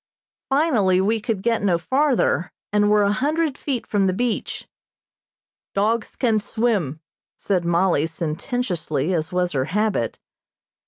Finally 0.49 0.99
we 0.99 1.21
could 1.21 1.43
get 1.43 1.61
no 1.61 1.77
farther, 1.77 2.51
and 2.73 2.89
were 2.89 3.03
a 3.03 3.11
hundred 3.11 3.55
feet 3.55 3.85
from 3.85 4.07
the 4.07 4.13
beach. 4.13 4.67
"Dogs 5.75 6.15
can 6.15 6.39
swim," 6.39 6.99
said 7.37 7.65
Mollie, 7.65 8.07
sententiously, 8.07 9.13
as 9.13 9.31
was 9.31 9.51
her 9.51 9.65
habit. 9.65 10.17